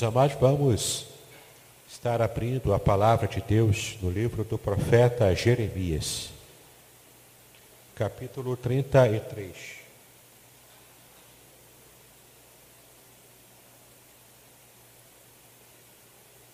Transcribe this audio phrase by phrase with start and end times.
[0.00, 1.06] Meus amados, vamos
[1.86, 6.30] estar abrindo a palavra de Deus no livro do profeta Jeremias,
[7.94, 9.54] capítulo 33.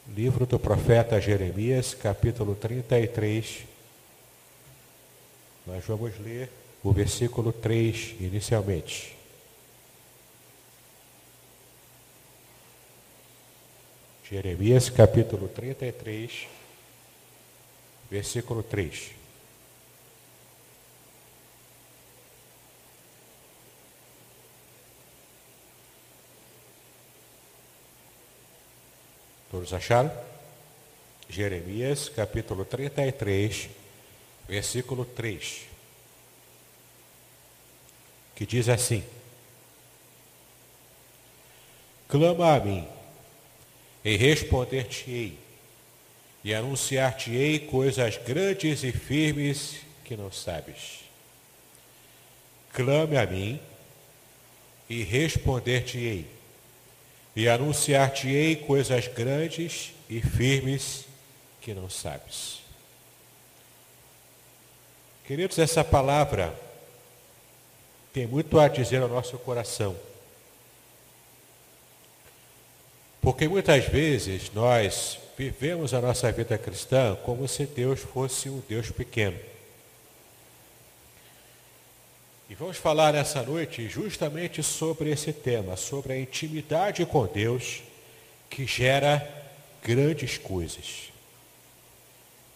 [0.09, 3.63] Livro do profeta Jeremias, capítulo 33.
[5.65, 6.51] Nós vamos ler
[6.83, 9.16] o versículo 3 inicialmente.
[14.29, 16.49] Jeremias capítulo 33,
[18.11, 19.13] versículo 3.
[29.49, 30.11] Todos acharam?
[31.31, 33.69] Jeremias capítulo 33,
[34.49, 35.67] versículo 3.
[38.35, 39.05] Que diz assim:
[42.09, 42.96] Clama a mim
[44.07, 45.37] e responder-te-ei,
[46.45, 51.01] e anunciar-te-ei coisas grandes e firmes que não sabes.
[52.73, 53.61] Clame a mim,
[54.89, 56.25] e responder-te-ei,
[57.35, 61.05] e anunciar-te-ei coisas grandes e firmes
[61.61, 62.61] que não sabes.
[65.27, 66.57] Queridos, essa palavra
[68.13, 69.97] tem muito a dizer ao nosso coração.
[73.27, 78.93] Porque muitas vezes nós vivemos a nossa vida cristã como se Deus fosse um Deus
[78.93, 79.37] pequeno.
[82.49, 87.83] E vamos falar nessa noite justamente sobre esse tema, sobre a intimidade com Deus
[88.49, 89.29] que gera
[89.83, 91.11] grandes coisas.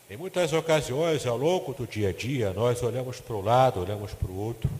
[0.08, 4.12] Em muitas ocasiões, ao longo do dia a dia, nós olhamos para o lado, olhamos
[4.12, 4.70] para o outro,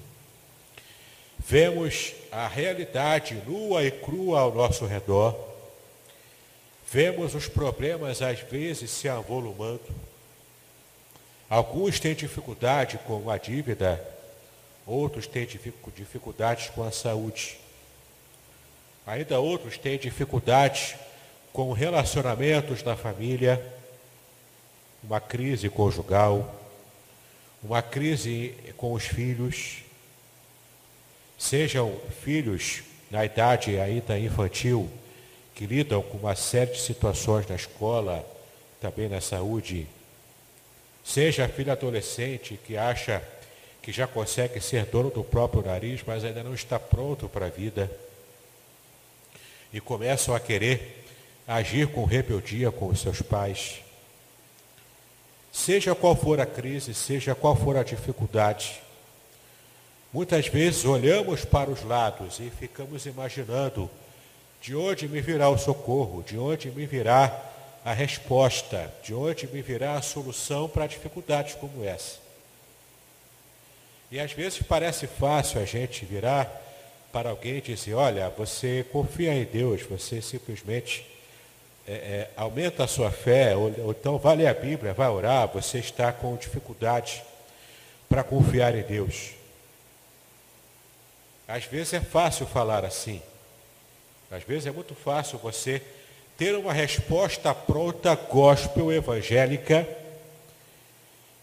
[1.37, 5.50] vemos a realidade nua e crua ao nosso redor,
[6.93, 9.95] Vemos os problemas às vezes se avolumando.
[11.49, 14.05] Alguns têm dificuldade com a dívida,
[14.85, 17.59] outros têm dificuldades com a saúde.
[19.07, 20.97] Ainda outros têm dificuldades
[21.53, 23.65] com relacionamentos na família,
[25.01, 26.61] uma crise conjugal,
[27.63, 29.85] uma crise com os filhos,
[31.39, 32.83] sejam filhos
[33.13, 34.91] na idade ainda infantil,
[35.61, 38.25] que lidam com uma série de situações na escola,
[38.81, 39.87] também na saúde,
[41.05, 43.23] seja filho adolescente que acha
[43.83, 47.51] que já consegue ser dono do próprio nariz, mas ainda não está pronto para a
[47.51, 47.91] vida,
[49.71, 51.05] e começam a querer
[51.47, 53.83] agir com rebeldia com os seus pais.
[55.53, 58.81] Seja qual for a crise, seja qual for a dificuldade,
[60.11, 63.91] muitas vezes olhamos para os lados e ficamos imaginando
[64.61, 67.51] de onde me virá o socorro, de onde me virá
[67.85, 72.19] a resposta, de onde me virá a solução para dificuldades como essa.
[74.11, 76.61] E às vezes parece fácil a gente virar
[77.13, 81.07] para alguém e dizer, olha, você confia em Deus, você simplesmente
[81.87, 85.49] é, é, aumenta a sua fé, ou, ou então vai ler a Bíblia, vai orar,
[85.49, 87.23] você está com dificuldade
[88.09, 89.31] para confiar em Deus.
[91.49, 93.23] Às vezes é fácil falar assim.
[94.31, 95.83] Às vezes é muito fácil você
[96.39, 99.87] ter uma resposta pronta, gospel, evangélica,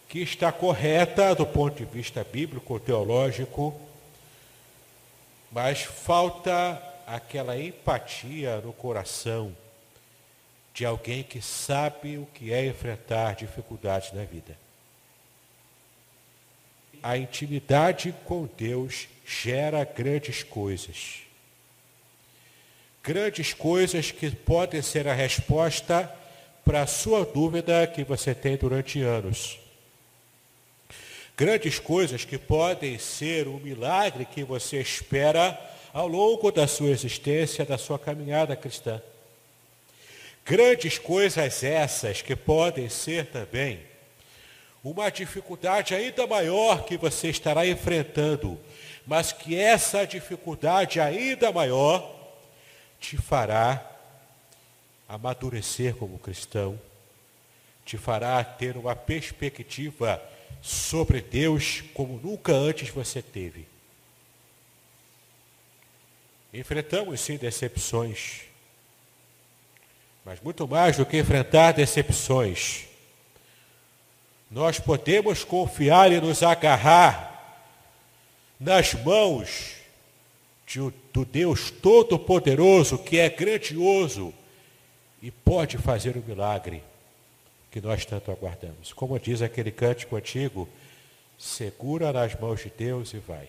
[0.08, 3.80] que está correta do ponto de vista bíblico, teológico,
[5.52, 9.56] mas falta aquela empatia no coração
[10.74, 14.58] de alguém que sabe o que é enfrentar dificuldades na vida.
[17.04, 21.27] A intimidade com Deus gera grandes coisas.
[23.08, 26.14] Grandes coisas que podem ser a resposta
[26.66, 29.58] para a sua dúvida que você tem durante anos.
[31.38, 35.58] Grandes coisas que podem ser o milagre que você espera
[35.94, 39.02] ao longo da sua existência, da sua caminhada cristã.
[40.44, 43.80] Grandes coisas essas que podem ser também
[44.84, 48.60] uma dificuldade ainda maior que você estará enfrentando,
[49.06, 52.17] mas que essa dificuldade ainda maior
[53.00, 53.86] te fará
[55.08, 56.80] amadurecer como cristão,
[57.86, 60.22] te fará ter uma perspectiva
[60.62, 63.68] sobre Deus como nunca antes você teve.
[66.54, 68.42] Enfrentamos sim decepções,
[70.26, 72.86] mas muito mais do que enfrentar decepções,
[74.50, 77.38] nós podemos confiar e nos agarrar
[78.60, 79.77] nas mãos
[80.68, 80.80] de,
[81.14, 84.34] do Deus Todo-Poderoso, que é grandioso
[85.22, 86.84] e pode fazer o milagre
[87.72, 88.92] que nós tanto aguardamos.
[88.92, 90.68] Como diz aquele cântico antigo,
[91.38, 93.48] segura nas mãos de Deus e vai.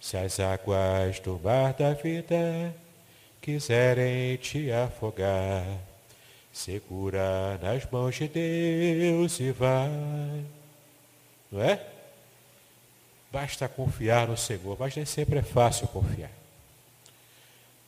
[0.00, 2.74] Se as águas do mar da vida
[3.40, 5.64] quiserem te afogar,
[6.52, 9.90] segura nas mãos de Deus e vai.
[11.50, 11.89] Não é?
[13.30, 16.30] Basta confiar no Senhor, mas nem sempre é fácil confiar.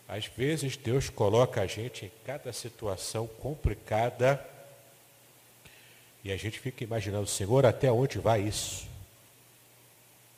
[0.09, 4.45] Às vezes Deus coloca a gente em cada situação complicada
[6.23, 8.87] e a gente fica imaginando, Senhor, até onde vai isso?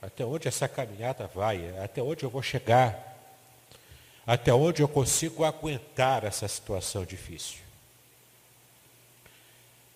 [0.01, 1.77] Até onde essa caminhada vai?
[1.79, 3.15] Até onde eu vou chegar?
[4.27, 7.59] até onde eu consigo aguentar essa situação difícil.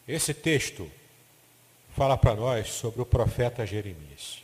[0.06, 0.90] Esse texto
[1.94, 4.42] fala para nós sobre o profeta Jeremias.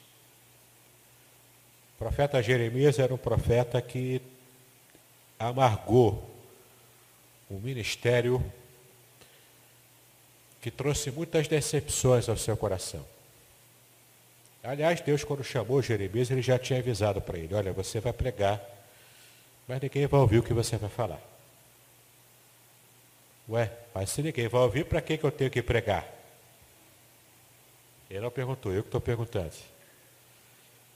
[1.94, 4.20] O profeta Jeremias era um profeta que
[5.38, 6.30] amargou
[7.50, 8.44] um ministério
[10.60, 13.04] que trouxe muitas decepções ao seu coração.
[14.62, 18.74] Aliás, Deus, quando chamou Jeremias, ele já tinha avisado para ele: olha, você vai pregar
[19.66, 21.20] mas ninguém vai ouvir o que você vai falar.
[23.48, 26.06] Ué, mas se ninguém vai ouvir, para que, que eu tenho que pregar?
[28.08, 29.52] Ele não perguntou, eu que estou perguntando.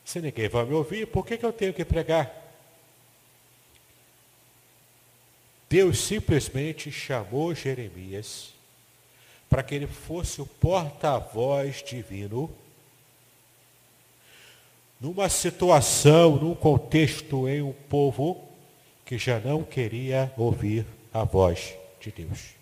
[0.09, 2.35] Se ninguém vai me ouvir, por que, que eu tenho que pregar?
[5.69, 8.55] Deus simplesmente chamou Jeremias
[9.50, 12.50] para que ele fosse o porta-voz divino
[14.99, 18.49] numa situação, num contexto em um povo
[19.05, 22.55] que já não queria ouvir a voz de Deus.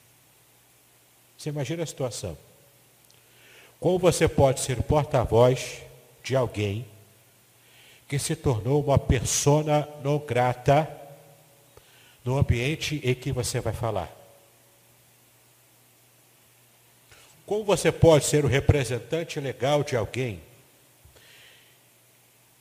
[1.38, 2.37] Você imagina a situação.
[3.79, 5.81] Como você pode ser porta-voz
[6.25, 6.85] de alguém
[8.09, 10.89] que se tornou uma persona não grata
[12.25, 14.11] no ambiente em que você vai falar?
[17.45, 20.43] Como você pode ser o representante legal de alguém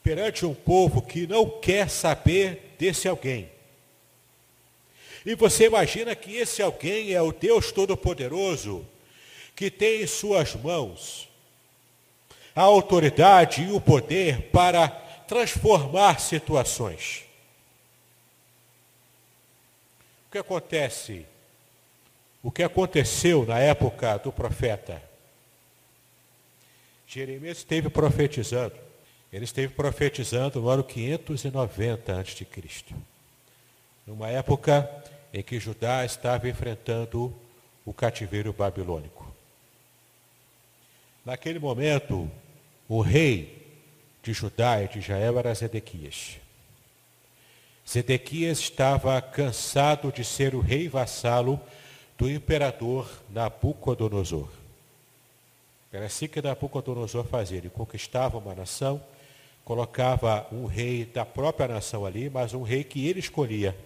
[0.03, 3.49] perante um povo que não quer saber desse alguém?
[5.25, 8.85] E você imagina que esse alguém é o Deus Todo-Poderoso,
[9.55, 11.27] que tem em suas mãos
[12.55, 17.25] a autoridade e o poder para transformar situações.
[20.27, 21.25] O que acontece?
[22.43, 25.01] O que aconteceu na época do profeta?
[27.07, 28.75] Jeremias esteve profetizando.
[29.31, 32.47] Ele esteve profetizando no ano 590 a.C.
[34.05, 34.89] Numa época
[35.33, 37.35] em que Judá estava enfrentando
[37.85, 39.33] o cativeiro babilônico.
[41.25, 42.29] Naquele momento,
[42.87, 43.54] o rei
[44.25, 46.37] de Judá e de Israel era Zedequias.
[47.87, 51.61] Zedequias estava cansado de ser o rei vassalo
[52.17, 54.49] do imperador Nabucodonosor.
[55.93, 57.59] Era assim que Nabucodonosor fazia.
[57.59, 58.99] Ele conquistava uma nação,
[59.63, 63.77] colocava um rei da própria nação ali, mas um rei que ele escolhia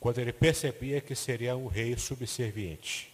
[0.00, 3.08] quando ele percebia que seria um rei subserviente.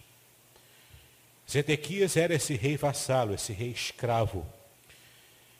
[1.50, 4.46] Zedequias era esse rei vassalo, esse rei escravo.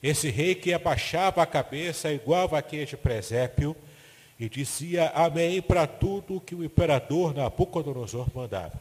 [0.03, 3.77] Esse rei que abaixava a cabeça igual vaqueia de presépio
[4.39, 8.81] e dizia amém para tudo que o imperador Nabucodonosor mandava.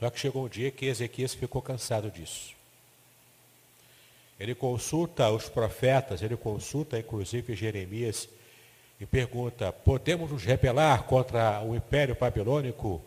[0.00, 2.54] Só que chegou um dia que Ezequias ficou cansado disso.
[4.40, 8.28] Ele consulta os profetas, ele consulta inclusive Jeremias
[8.98, 13.02] e pergunta: podemos nos rebelar contra o império babilônico?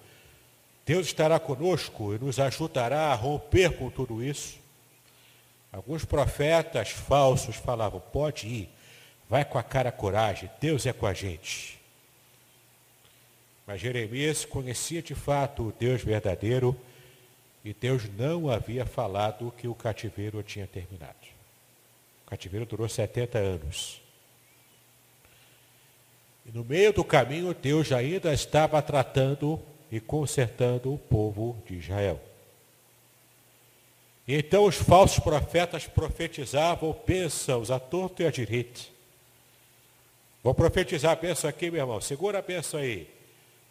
[0.86, 4.67] Deus estará conosco e nos ajudará a romper com tudo isso?
[5.72, 8.70] Alguns profetas falsos falavam: pode ir,
[9.30, 11.78] vai com a cara coragem, Deus é com a gente.
[13.66, 16.76] Mas Jeremias conhecia de fato o Deus verdadeiro
[17.66, 21.28] e Deus não havia falado que o cativeiro tinha terminado.
[22.26, 24.02] O cativeiro durou 70 anos.
[26.46, 32.22] E no meio do caminho, Deus ainda estava tratando e consertando o povo de Israel.
[34.28, 38.82] Então os falsos profetas profetizavam bênçãos a torto e a direita.
[40.44, 42.02] Vou profetizar a bênção aqui, meu irmão.
[42.02, 43.10] Segura a bênção aí.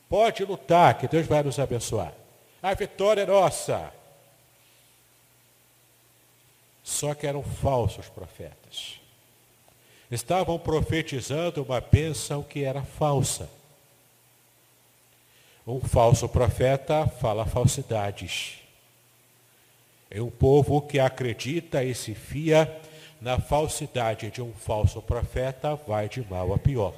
[0.09, 2.13] Pode lutar, que Deus vai nos abençoar.
[2.63, 3.93] A vitória é nossa.
[6.83, 9.01] Só que eram falsos profetas
[10.11, 13.49] estavam profetizando uma bênção que era falsa.
[15.67, 18.59] Um falso profeta fala falsidades.
[20.11, 22.81] É um povo que acredita e se fia
[23.21, 26.95] na falsidade de um falso profeta, vai de mal a pior.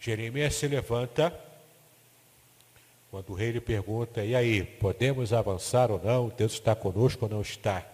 [0.00, 1.32] Jeremias se levanta,
[3.10, 6.28] quando o rei lhe pergunta, e aí, podemos avançar ou não?
[6.28, 7.86] Deus está conosco ou não está?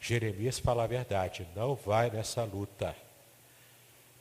[0.00, 2.94] Jeremias fala a verdade, não vai nessa luta.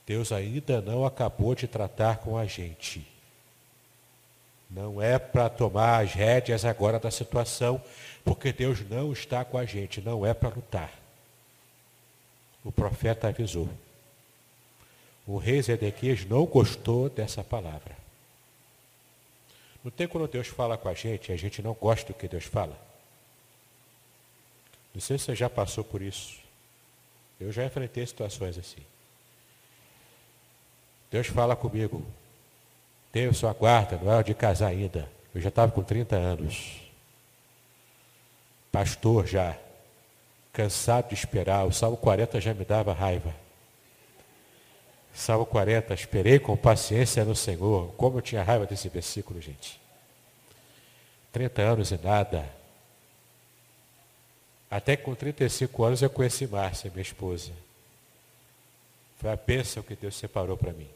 [0.05, 3.14] Deus ainda não acabou de tratar com a gente.
[4.69, 7.81] Não é para tomar as rédeas agora da situação,
[8.23, 10.91] porque Deus não está com a gente, não é para lutar.
[12.63, 13.69] O profeta avisou.
[15.27, 17.95] O rei Zedequias não gostou dessa palavra.
[19.83, 22.45] Não tem quando Deus fala com a gente, a gente não gosta do que Deus
[22.45, 22.75] fala.
[24.93, 26.39] Não sei se você já passou por isso.
[27.39, 28.81] Eu já enfrentei situações assim.
[31.11, 32.03] Deus fala comigo.
[33.15, 35.09] Tenho sua guarda, não é de casar ainda.
[35.33, 36.81] Eu já estava com 30 anos.
[38.73, 39.55] Pastor já.
[40.51, 41.65] Cansado de esperar.
[41.65, 43.33] O Salmo 40 já me dava raiva.
[45.13, 47.93] Salmo 40, esperei com paciência no Senhor.
[47.93, 49.79] Como eu tinha raiva desse versículo, gente.
[51.31, 52.45] 30 anos e nada.
[54.69, 57.53] Até que com 35 anos eu conheci Márcia, minha esposa.
[59.19, 60.89] Foi a bênção que Deus separou para mim.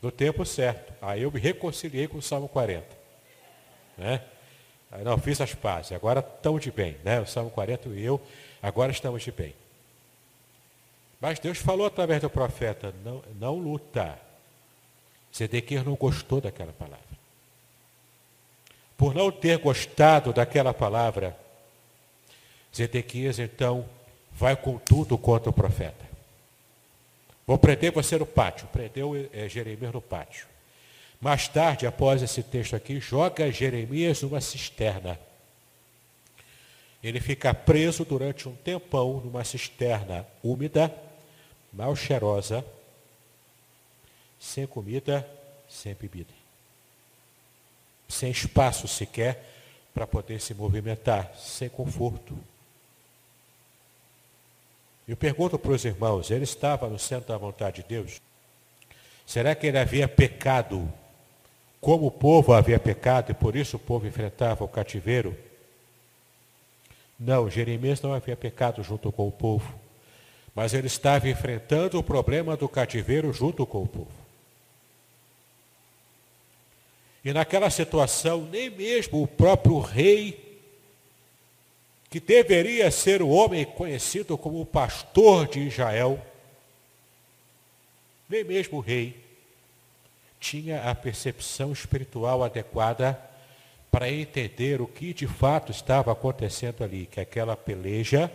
[0.00, 0.92] No tempo certo.
[1.02, 2.86] Aí eu me reconciliei com o Salmo 40.
[3.96, 4.22] Né?
[4.90, 5.92] Aí não, fiz as pazes.
[5.92, 6.96] Agora estamos de bem.
[7.04, 7.20] Né?
[7.20, 8.20] O Salmo 40 e eu,
[8.62, 9.54] agora estamos de bem.
[11.20, 14.18] Mas Deus falou através do profeta, não, não luta.
[15.36, 16.98] Zedequias não gostou daquela palavra.
[18.96, 21.36] Por não ter gostado daquela palavra,
[22.74, 23.88] Zedequias então
[24.32, 26.07] vai com tudo contra o profeta.
[27.48, 28.68] Vou prender você no pátio.
[28.68, 30.46] Prendeu é, Jeremias no pátio.
[31.18, 35.18] Mais tarde, após esse texto aqui, joga Jeremias numa cisterna.
[37.02, 40.94] Ele fica preso durante um tempão numa cisterna úmida,
[41.72, 42.62] mal cheirosa,
[44.38, 45.26] sem comida,
[45.70, 46.34] sem bebida.
[48.08, 49.42] sem espaço sequer
[49.94, 52.38] para poder se movimentar, sem conforto.
[55.08, 58.20] Eu pergunto para os irmãos, ele estava no centro da vontade de Deus?
[59.26, 60.92] Será que ele havia pecado
[61.80, 65.34] como o povo havia pecado e por isso o povo enfrentava o cativeiro?
[67.18, 69.80] Não, Jeremias não havia pecado junto com o povo,
[70.54, 74.28] mas ele estava enfrentando o problema do cativeiro junto com o povo.
[77.24, 80.47] E naquela situação, nem mesmo o próprio rei,
[82.10, 86.24] que deveria ser o homem conhecido como o pastor de Israel,
[88.28, 89.22] nem mesmo o rei,
[90.40, 93.20] tinha a percepção espiritual adequada
[93.90, 98.30] para entender o que de fato estava acontecendo ali, que aquela peleja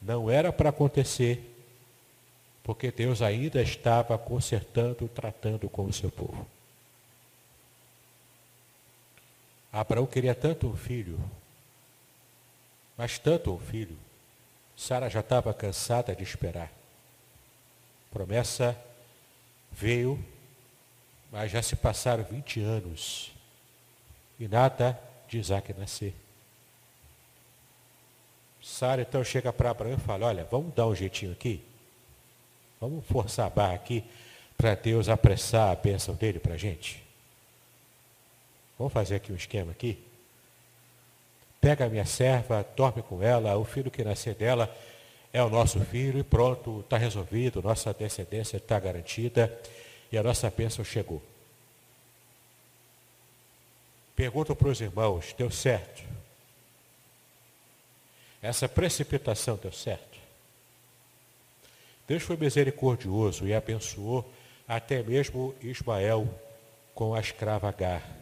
[0.00, 1.50] não era para acontecer,
[2.62, 6.46] porque Deus ainda estava consertando, tratando com o seu povo.
[9.72, 11.18] Abraão queria tanto um filho,
[12.96, 13.96] mas tanto um filho.
[14.76, 16.70] Sara já estava cansada de esperar.
[18.10, 18.76] Promessa
[19.70, 20.22] veio,
[21.30, 23.32] mas já se passaram 20 anos
[24.38, 26.14] e nada de Isaac nascer.
[28.60, 31.64] Sara então chega para Abraão e fala, olha, vamos dar um jeitinho aqui?
[32.80, 34.04] Vamos forçar a barra aqui
[34.56, 37.02] para Deus apressar a bênção dele para a gente?
[38.78, 40.02] Vamos fazer aqui um esquema aqui?
[41.62, 44.68] Pega a minha serva, dorme com ela, o filho que nascer dela
[45.32, 49.60] é o nosso filho e pronto, está resolvido, nossa descendência está garantida
[50.10, 51.22] e a nossa bênção chegou.
[54.16, 56.02] Pergunto para os irmãos, deu certo?
[58.42, 60.18] Essa precipitação deu certo?
[62.08, 64.28] Deus foi misericordioso e abençoou
[64.66, 66.28] até mesmo Ismael
[66.92, 68.21] com a escrava Agar.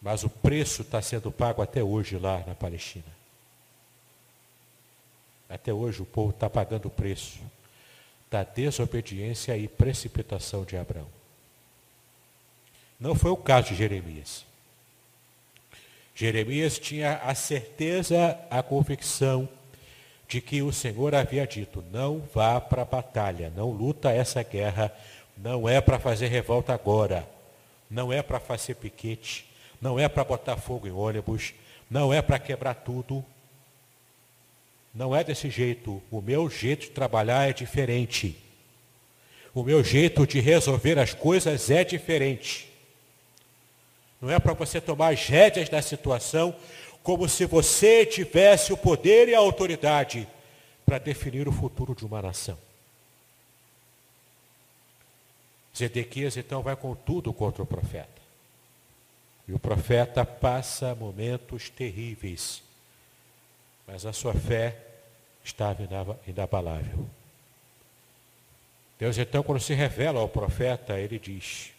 [0.00, 3.04] Mas o preço está sendo pago até hoje lá na Palestina.
[5.48, 7.40] Até hoje o povo está pagando o preço
[8.30, 11.08] da desobediência e precipitação de Abraão.
[12.98, 14.46] Não foi o caso de Jeremias.
[16.14, 19.48] Jeremias tinha a certeza, a convicção
[20.28, 24.92] de que o Senhor havia dito: não vá para a batalha, não luta essa guerra,
[25.36, 27.28] não é para fazer revolta agora,
[27.90, 29.49] não é para fazer piquete,
[29.80, 31.54] não é para botar fogo em ônibus,
[31.90, 33.24] não é para quebrar tudo.
[34.94, 36.02] Não é desse jeito.
[36.10, 38.36] O meu jeito de trabalhar é diferente.
[39.54, 42.68] O meu jeito de resolver as coisas é diferente.
[44.20, 46.54] Não é para você tomar as rédeas da situação
[47.02, 50.28] como se você tivesse o poder e a autoridade
[50.84, 52.58] para definir o futuro de uma nação.
[55.76, 58.19] Zedequias então vai com tudo contra o profeta.
[59.50, 62.62] E o profeta passa momentos terríveis,
[63.84, 64.80] mas a sua fé
[65.42, 65.82] estava
[66.24, 67.10] inabalável.
[68.96, 71.72] Deus então, quando se revela ao profeta, ele diz: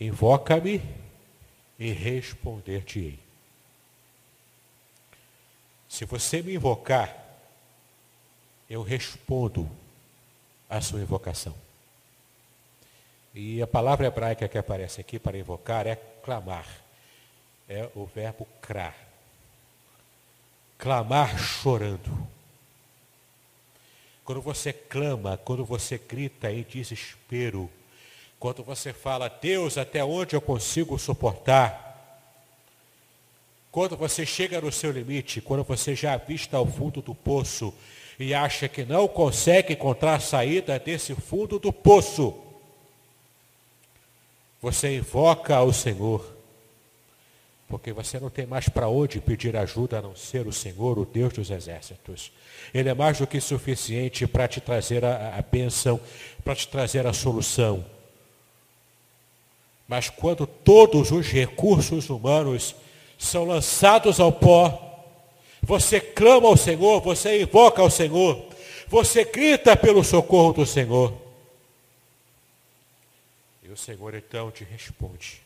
[0.00, 0.82] Invoca-me
[1.78, 3.20] e responder-te-ei.
[5.88, 7.16] Se você me invocar,
[8.68, 9.70] eu respondo
[10.68, 11.54] à sua invocação.
[13.34, 16.66] E a palavra hebraica que aparece aqui para invocar é clamar.
[17.68, 18.94] É o verbo crar.
[20.76, 22.28] Clamar chorando.
[24.24, 27.70] Quando você clama, quando você grita em desespero,
[28.38, 31.90] quando você fala, Deus, até onde eu consigo suportar?
[33.70, 37.72] Quando você chega no seu limite, quando você já avista ao fundo do poço
[38.18, 42.51] e acha que não consegue encontrar saída desse fundo do poço,
[44.62, 46.24] você invoca ao Senhor,
[47.68, 51.04] porque você não tem mais para onde pedir ajuda a não ser o Senhor, o
[51.04, 52.30] Deus dos exércitos.
[52.72, 56.00] Ele é mais do que suficiente para te trazer a, a bênção,
[56.44, 57.84] para te trazer a solução.
[59.88, 62.76] Mas quando todos os recursos humanos
[63.18, 64.90] são lançados ao pó,
[65.60, 68.44] você clama ao Senhor, você invoca ao Senhor,
[68.86, 71.21] você grita pelo socorro do Senhor.
[73.72, 75.42] O Senhor então te responde.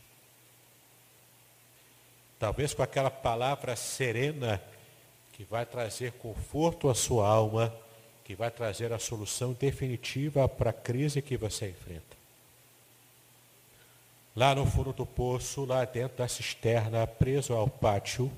[2.38, 4.62] Talvez com aquela palavra serena
[5.32, 7.74] que vai trazer conforto à sua alma,
[8.24, 12.16] que vai trazer a solução definitiva para a crise que você enfrenta
[14.36, 18.30] lá no fundo do poço, lá dentro da cisterna, preso ao pátio,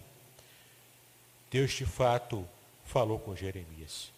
[1.51, 2.47] Deus de fato
[2.85, 4.13] falou com Jeremias.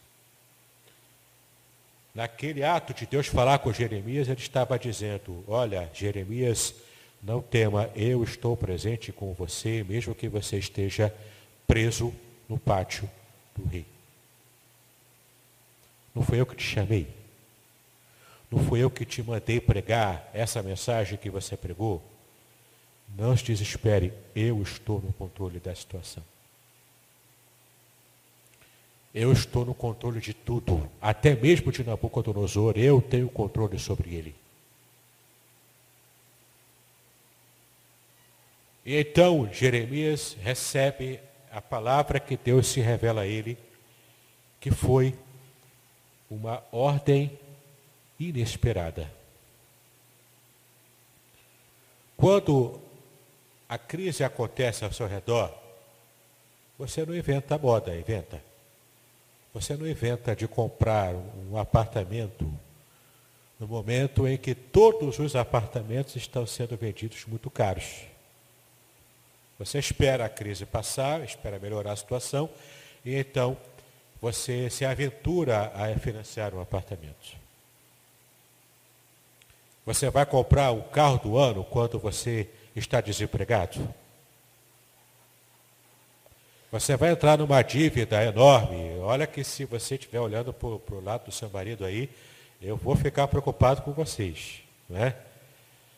[2.14, 6.74] Naquele ato de Deus falar com Jeremias, ele estava dizendo: Olha, Jeremias,
[7.22, 11.14] Não tema, eu estou presente com você, mesmo que você esteja
[11.66, 12.14] preso
[12.48, 13.08] no pátio
[13.54, 13.84] do rei.
[16.14, 17.06] Não foi eu que te chamei.
[18.50, 22.02] Não foi eu que te mandei pregar essa mensagem que você pregou.
[23.16, 26.24] Não se desespere, eu estou no controle da situação.
[29.12, 34.34] Eu estou no controle de tudo, até mesmo de Nabucodonosor, eu tenho controle sobre ele.
[38.84, 41.20] E então Jeremias recebe
[41.50, 43.58] a palavra que Deus se revela a ele,
[44.60, 45.14] que foi
[46.30, 47.36] uma ordem
[48.18, 49.10] inesperada.
[52.16, 52.80] Quando
[53.68, 55.52] a crise acontece ao seu redor,
[56.78, 58.49] você não inventa moda, inventa.
[59.52, 62.50] Você não inventa de comprar um apartamento
[63.58, 68.04] no momento em que todos os apartamentos estão sendo vendidos muito caros.
[69.58, 72.48] Você espera a crise passar, espera melhorar a situação,
[73.04, 73.56] e então
[74.20, 77.38] você se aventura a financiar um apartamento.
[79.84, 83.92] Você vai comprar o carro do ano quando você está desempregado?
[86.70, 88.98] Você vai entrar numa dívida enorme.
[89.00, 92.08] Olha que se você estiver olhando para o lado do seu marido aí,
[92.62, 94.62] eu vou ficar preocupado com vocês.
[94.88, 95.16] Não é?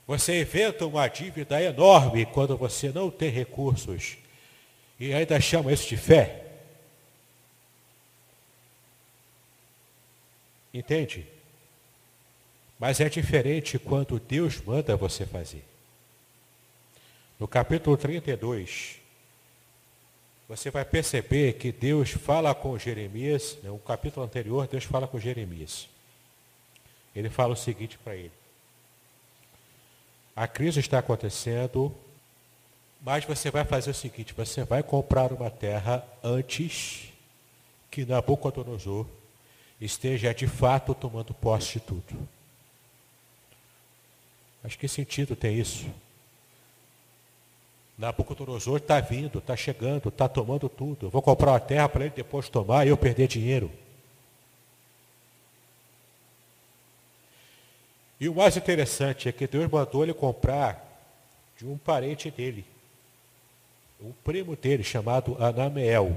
[0.06, 4.16] Você inventa uma dívida enorme quando você não tem recursos
[4.98, 6.46] e ainda chama isso de fé.
[10.72, 11.26] Entende?
[12.78, 15.64] Mas é diferente quando Deus manda você fazer.
[17.38, 19.01] No capítulo 32,
[20.56, 25.18] você vai perceber que Deus fala com Jeremias, no né, capítulo anterior, Deus fala com
[25.18, 25.88] Jeremias.
[27.16, 28.32] Ele fala o seguinte para ele:
[30.36, 31.94] a crise está acontecendo,
[33.00, 37.10] mas você vai fazer o seguinte: você vai comprar uma terra antes
[37.90, 39.06] que Nabucodonosor
[39.80, 42.28] esteja de fato tomando posse de tudo.
[44.62, 45.86] Mas que sentido tem isso?
[48.02, 51.06] Nabucodonosor está vindo, está chegando, está tomando tudo.
[51.06, 53.70] Eu vou comprar uma terra para ele depois tomar e eu perder dinheiro.
[58.18, 60.84] E o mais interessante é que Deus mandou ele comprar
[61.56, 62.64] de um parente dele,
[64.00, 66.16] um primo dele chamado Anameel.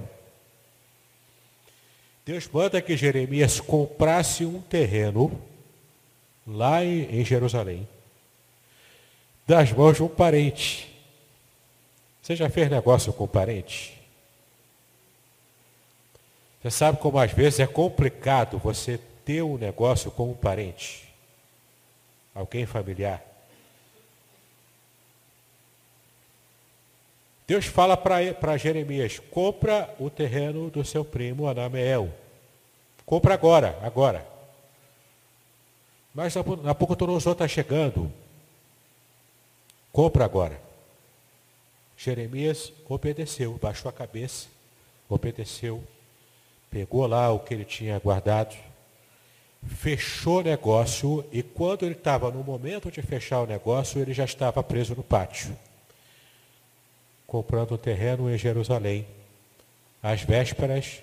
[2.26, 5.40] Deus manda que Jeremias comprasse um terreno
[6.48, 7.88] lá em Jerusalém,
[9.46, 10.95] das mãos de um parente.
[12.26, 14.02] Você já fez negócio com parente?
[16.60, 21.08] Você sabe como às vezes é complicado você ter um negócio com um parente
[22.34, 23.24] alguém familiar.
[27.46, 32.12] Deus fala para Jeremias: compra o terreno do seu primo Anameel.
[33.06, 34.28] Compra agora, agora.
[36.12, 38.12] Mas Nabucodonosor está chegando.
[39.92, 40.65] Compra agora.
[41.98, 44.48] Jeremias obedeceu, baixou a cabeça,
[45.10, 45.84] obedeceu,
[46.70, 48.56] pegou lá o que ele tinha guardado
[49.68, 54.26] fechou o negócio e quando ele estava no momento de fechar o negócio, ele já
[54.26, 55.58] estava preso no pátio,
[57.26, 59.08] comprando terreno em Jerusalém,
[60.02, 61.02] às vésperas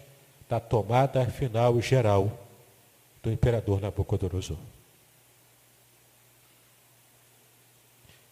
[0.48, 2.31] da tomada final e geral
[3.22, 4.59] do imperador Nabucodonosor.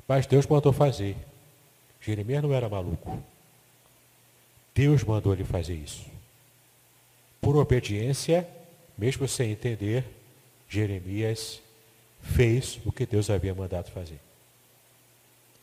[0.06, 1.16] Mas Deus mandou fazer.
[2.00, 3.22] Jeremias não era maluco.
[4.74, 6.06] Deus mandou ele fazer isso.
[7.40, 8.48] Por obediência,
[8.96, 10.04] mesmo sem entender,
[10.68, 11.60] Jeremias
[12.22, 14.20] fez o que Deus havia mandado fazer.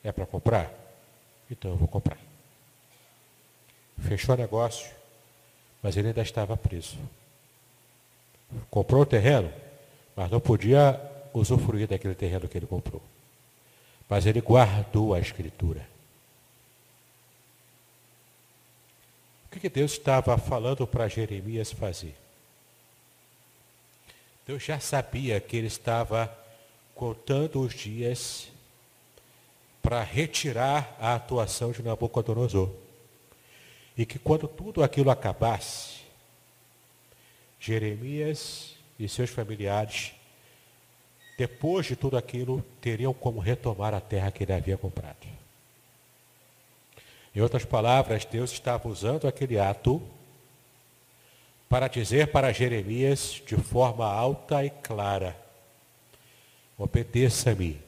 [0.04, 0.72] É para comprar?
[1.50, 2.18] Então eu vou comprar.
[4.00, 4.92] Fechou o negócio,
[5.82, 6.98] mas ele ainda estava preso.
[8.70, 9.52] Comprou o terreno,
[10.16, 11.00] mas não podia
[11.34, 13.02] usufruir daquele terreno que ele comprou.
[14.10, 15.97] Mas ele guardou a escritura.
[19.48, 22.16] O que Deus estava falando para Jeremias fazer?
[24.46, 26.32] Deus já sabia que ele estava
[26.94, 28.50] contando os dias
[29.82, 32.70] para retirar a atuação de Nabucodonosor.
[33.98, 36.02] E que quando tudo aquilo acabasse,
[37.60, 40.12] Jeremias e seus familiares,
[41.38, 45.26] depois de tudo aquilo, teriam como retomar a terra que ele havia comprado.
[47.36, 50.02] Em outras palavras, Deus estava usando aquele ato
[51.70, 55.36] para dizer para Jeremias de forma alta e clara:
[56.78, 57.80] obedeça-me,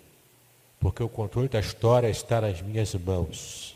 [0.80, 3.76] porque o controle da história está nas minhas mãos.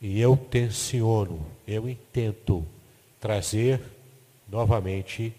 [0.00, 2.66] E eu tenciono, eu intento
[3.20, 3.80] trazer
[4.48, 5.34] novamente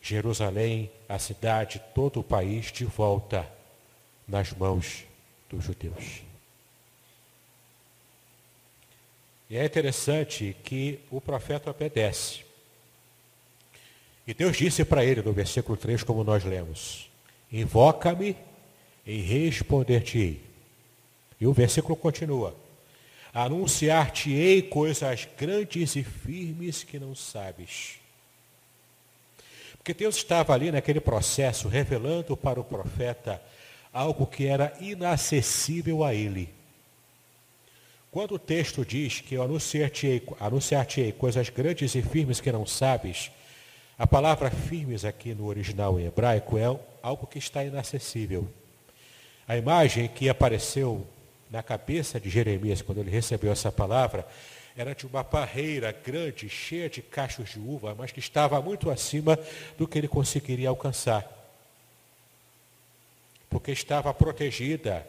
[0.00, 3.46] Jerusalém, a cidade, todo o país de volta
[4.26, 5.04] nas mãos
[5.50, 6.25] dos judeus.
[9.48, 12.44] E é interessante que o profeta obedece.
[14.26, 17.08] E Deus disse para ele no versículo 3, como nós lemos:
[17.50, 18.36] Invoca-me
[19.06, 20.42] e responder-te-ei.
[21.40, 22.56] E o versículo continua:
[23.32, 28.00] Anunciar-te-ei coisas grandes e firmes que não sabes.
[29.76, 33.40] Porque Deus estava ali naquele processo revelando para o profeta
[33.92, 36.55] algo que era inacessível a ele.
[38.10, 40.86] Quando o texto diz que eu anunciar-te-ei anunciar
[41.18, 43.30] coisas grandes e firmes que não sabes,
[43.98, 46.64] a palavra firmes aqui no original em hebraico é
[47.02, 48.48] algo que está inacessível.
[49.48, 51.06] A imagem que apareceu
[51.50, 54.26] na cabeça de Jeremias quando ele recebeu essa palavra
[54.76, 59.38] era de uma parreira grande, cheia de cachos de uva, mas que estava muito acima
[59.78, 61.26] do que ele conseguiria alcançar.
[63.48, 65.06] Porque estava protegida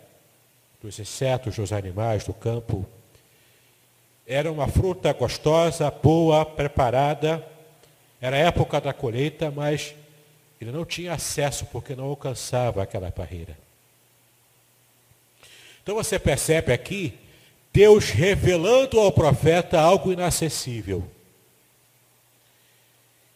[0.82, 2.88] dos insetos, dos animais, do campo.
[4.26, 7.46] Era uma fruta gostosa, boa, preparada.
[8.20, 9.96] Era a época da colheita, mas
[10.60, 13.58] ele não tinha acesso porque não alcançava aquela parreira.
[15.82, 17.18] Então você percebe aqui
[17.72, 21.08] Deus revelando ao profeta algo inacessível.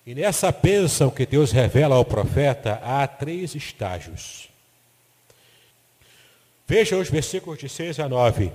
[0.05, 4.50] E nessa bênção que Deus revela ao profeta, há três estágios.
[6.71, 8.49] Veja os versículos de 6 a 9.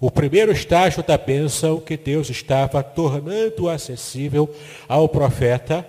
[0.00, 4.52] O primeiro estágio da bênção que Deus estava tornando acessível
[4.88, 5.86] ao profeta,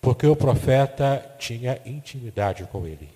[0.00, 3.08] porque o profeta tinha intimidade com ele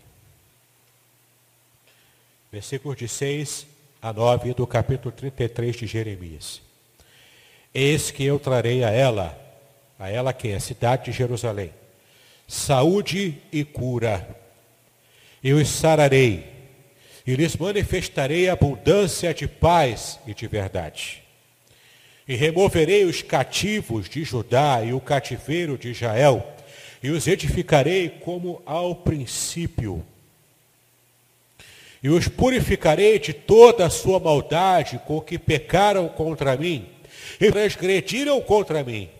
[2.50, 3.64] versículos de 6
[4.02, 6.60] a 9 do capítulo 33 de Jeremias.
[7.72, 9.38] Eis que eu trarei a ela,
[10.00, 11.70] a ela que é a cidade de Jerusalém,
[12.48, 14.26] saúde e cura.
[15.44, 16.55] Eu os sararei
[17.26, 21.22] e lhes manifestarei abundância de paz e de verdade.
[22.28, 26.54] E removerei os cativos de Judá e o cativeiro de Israel,
[27.02, 30.04] e os edificarei como ao princípio
[32.06, 36.86] e os purificarei de toda a sua maldade com que pecaram contra mim
[37.40, 39.10] e transgrediram contra mim.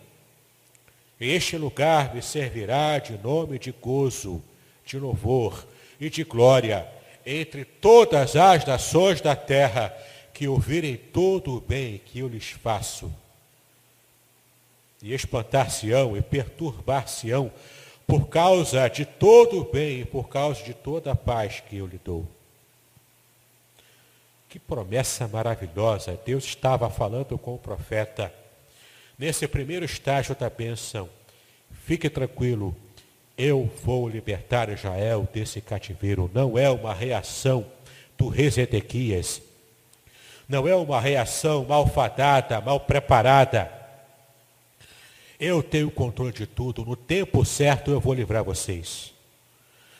[1.19, 4.41] Este lugar me servirá de nome de gozo,
[4.85, 5.67] de louvor
[5.99, 6.87] e de glória
[7.29, 9.93] entre todas as nações da terra
[10.33, 13.13] que ouvirem todo o bem que eu lhes faço.
[15.03, 17.51] E espantar-se-ão e perturbar-se-ão
[18.07, 21.85] por causa de todo o bem e por causa de toda a paz que eu
[21.85, 22.25] lhe dou.
[24.47, 26.17] Que promessa maravilhosa!
[26.25, 28.33] Deus estava falando com o profeta.
[29.19, 31.09] Nesse primeiro estágio da bênção,
[31.85, 32.73] fique tranquilo,
[33.37, 36.29] eu vou libertar Israel desse cativeiro.
[36.33, 37.65] Não é uma reação
[38.17, 39.41] do rei Zedequias.
[40.49, 43.71] Não é uma reação malfadada, mal preparada.
[45.39, 46.83] Eu tenho controle de tudo.
[46.83, 49.13] No tempo certo eu vou livrar vocês.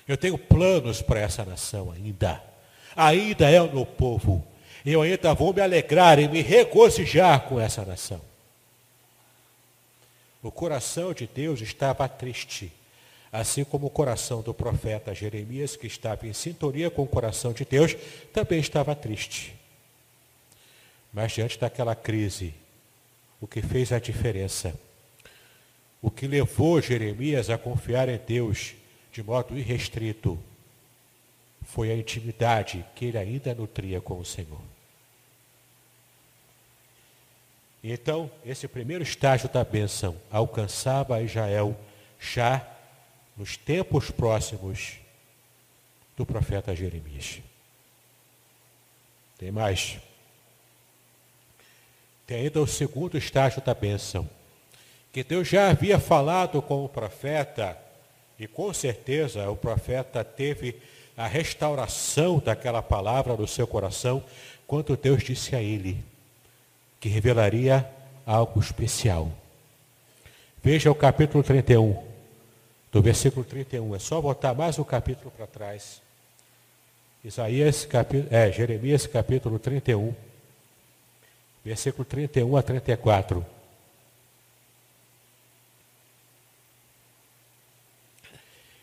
[0.08, 2.48] Eu tenho planos para essa nação ainda
[2.98, 4.44] ainda é o meu povo.
[4.84, 8.22] Eu ainda vou me alegrar e me regozijar com essa nação.
[10.42, 12.72] O coração de Deus estava triste,
[13.32, 17.66] assim como o coração do profeta Jeremias, que estava em sintonia com o coração de
[17.66, 17.96] Deus,
[18.34, 19.56] também estava triste.
[21.12, 22.54] Mas diante daquela crise,
[23.42, 24.80] o que fez a diferença,
[26.02, 28.76] o que levou Jeremias a confiar em Deus
[29.12, 30.38] de modo irrestrito,
[31.64, 34.62] foi a intimidade que ele ainda nutria com o Senhor.
[37.84, 41.78] Então, esse primeiro estágio da bênção alcançava Israel
[42.20, 42.77] já
[43.38, 44.94] nos tempos próximos
[46.16, 47.40] do profeta Jeremias.
[49.38, 50.00] Tem mais.
[52.26, 54.28] Tem ainda o segundo estágio da bênção,
[55.14, 57.78] que Deus já havia falado com o profeta,
[58.40, 60.76] e com certeza o profeta teve
[61.16, 64.24] a restauração daquela palavra no seu coração,
[64.66, 66.04] quando Deus disse a ele
[67.00, 67.90] que revelaria
[68.26, 69.32] algo especial.
[70.62, 72.04] Veja o capítulo 31,
[72.98, 73.96] do versículo 31.
[73.96, 76.02] É só voltar mais um capítulo para trás.
[77.24, 80.16] Isaías, capítulo, é, Jeremias capítulo 31,
[81.64, 83.46] versículo 31 a 34.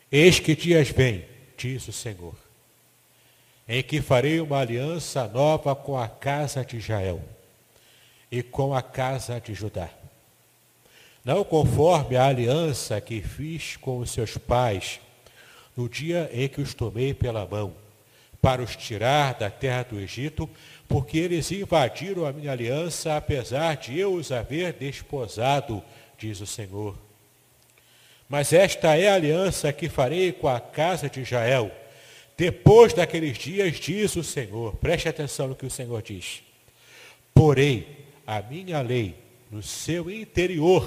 [0.09, 1.25] Eis que dias vêm
[1.57, 2.35] diz o Senhor,
[3.67, 7.21] em que farei uma aliança nova com a casa de Israel
[8.31, 9.89] e com a casa de Judá.
[11.25, 14.99] Não conforme a aliança que fiz com os seus pais
[15.75, 17.73] no dia em que os tomei pela mão,
[18.39, 20.47] para os tirar da terra do Egito,
[20.87, 25.81] porque eles invadiram a minha aliança, apesar de eu os haver desposado,
[26.15, 26.95] diz o Senhor.
[28.29, 31.71] Mas esta é a aliança que farei com a casa de Israel.
[32.37, 36.43] Depois daqueles dias, diz o Senhor, preste atenção no que o Senhor diz.
[37.33, 39.15] Porei a minha lei
[39.49, 40.85] no seu interior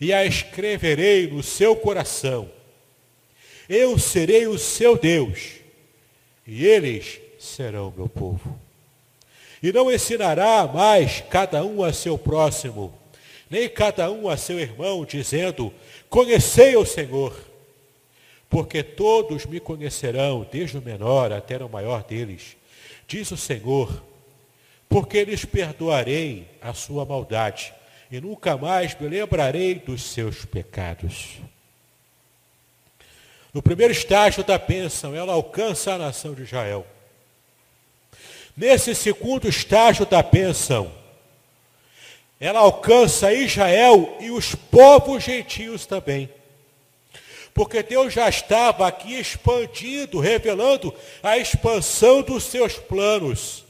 [0.00, 2.50] e a escreverei no seu coração.
[3.68, 5.56] Eu serei o seu Deus
[6.46, 8.58] e eles serão meu povo.
[9.62, 12.94] E não ensinará mais cada um a seu próximo,
[13.50, 15.72] nem cada um a seu irmão, dizendo:
[16.08, 17.36] Conhecei o Senhor,
[18.48, 22.56] porque todos me conhecerão, desde o menor até o maior deles,
[23.06, 24.02] diz o Senhor,
[24.88, 27.74] porque lhes perdoarei a sua maldade
[28.10, 31.38] e nunca mais me lembrarei dos seus pecados.
[33.52, 36.86] No primeiro estágio da bênção, ela alcança a nação de Israel.
[38.56, 40.92] Nesse segundo estágio da bênção,
[42.38, 46.28] ela alcança Israel e os povos gentios também.
[47.52, 53.64] Porque Deus já estava aqui expandindo, revelando a expansão dos seus planos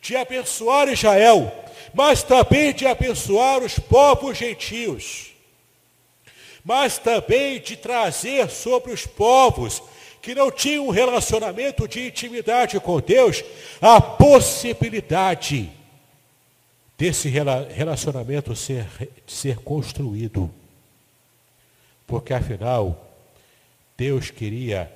[0.00, 1.52] de abençoar Israel,
[1.94, 5.32] mas também de abençoar os povos gentios
[6.64, 9.82] mas também de trazer sobre os povos
[10.20, 13.42] que não tinham um relacionamento de intimidade com Deus,
[13.80, 15.70] a possibilidade
[16.96, 18.86] desse relacionamento ser,
[19.26, 20.48] ser construído.
[22.06, 23.12] Porque afinal,
[23.96, 24.92] Deus queria,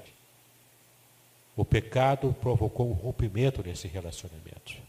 [1.56, 4.85] o pecado provocou um rompimento nesse relacionamento.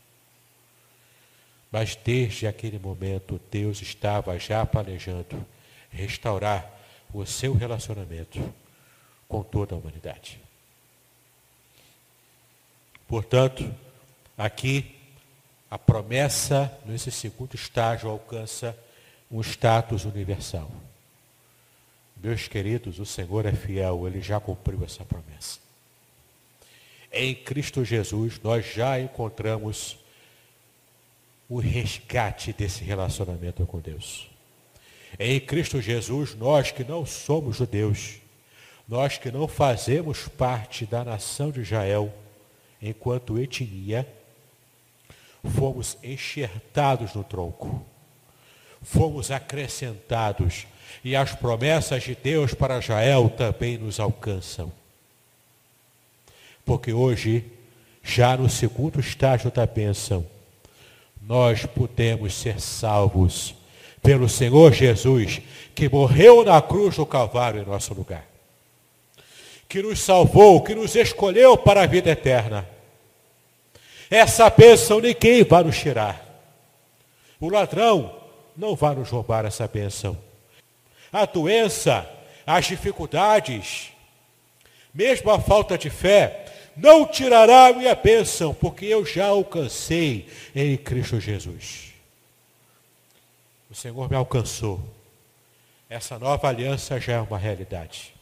[1.72, 5.46] Mas desde aquele momento, Deus estava já planejando
[5.90, 6.72] restaurar
[7.14, 8.54] o seu relacionamento
[9.28, 10.40] com toda a humanidade.
[13.08, 13.74] Portanto,
[14.38, 14.96] aqui
[15.70, 18.78] a promessa nesse segundo estágio alcança
[19.30, 20.72] um status universal.
[22.16, 25.60] Meus queridos, o Senhor é fiel, ele já cumpriu essa promessa.
[27.12, 29.98] Em Cristo Jesus, nós já encontramos
[31.50, 34.30] o resgate desse relacionamento com Deus.
[35.18, 38.18] Em Cristo Jesus, nós que não somos judeus,
[38.88, 42.14] nós que não fazemos parte da nação de Israel,
[42.82, 44.08] enquanto etnia,
[45.44, 47.86] fomos enxertados no tronco,
[48.82, 50.68] fomos acrescentados,
[51.04, 54.72] e as promessas de Deus para Israel também nos alcançam.
[56.66, 57.46] Porque hoje,
[58.04, 60.26] já no segundo estágio da bênção,
[61.28, 63.54] nós podemos ser salvos
[64.02, 65.42] pelo Senhor Jesus,
[65.76, 68.26] que morreu na cruz do Calvário em nosso lugar.
[69.68, 72.66] Que nos salvou, que nos escolheu para a vida eterna.
[74.10, 76.24] Essa bênção ninguém vai nos tirar.
[77.42, 78.16] O ladrão
[78.56, 80.18] não vai nos roubar essa bênção.
[81.12, 82.10] A doença,
[82.46, 83.90] as dificuldades,
[84.94, 86.46] mesmo a falta de fé,
[86.78, 91.94] não tirará a minha bênção, porque eu já alcancei em Cristo Jesus.
[93.70, 94.80] O Senhor me alcançou.
[95.90, 98.14] Essa nova aliança já é uma realidade.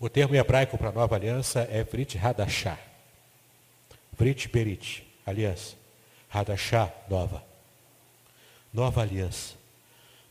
[0.00, 2.78] O termo hebraico para nova aliança é Brit Hadashah.
[4.16, 5.76] Brit Berit, aliança.
[6.30, 7.44] Hadashah, nova.
[8.72, 9.56] Nova aliança.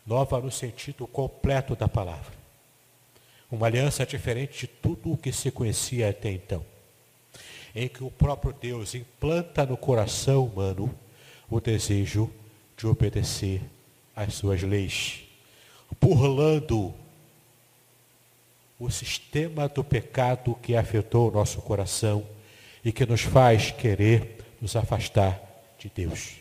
[0.06, 2.37] Nova no sentido completo da palavra.
[3.50, 6.66] Uma aliança diferente de tudo o que se conhecia até então.
[7.74, 10.94] Em que o próprio Deus implanta no coração humano
[11.50, 12.30] o desejo
[12.76, 13.62] de obedecer
[14.16, 15.24] às suas leis,
[16.02, 16.94] burlando
[18.80, 22.26] o sistema do pecado que afetou o nosso coração
[22.84, 25.42] e que nos faz querer nos afastar
[25.80, 26.36] de Deus.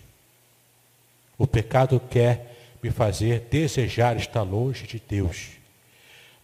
[1.38, 5.55] O pecado quer me fazer desejar estar longe de Deus.